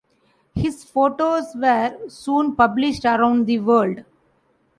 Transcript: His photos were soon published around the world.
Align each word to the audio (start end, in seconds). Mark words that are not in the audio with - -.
His 0.55 0.83
photos 0.83 1.53
were 1.53 1.95
soon 2.09 2.55
published 2.55 3.05
around 3.05 3.45
the 3.45 3.59
world. 3.59 4.03